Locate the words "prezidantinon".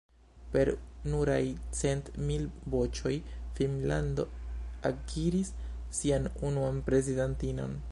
6.91-7.77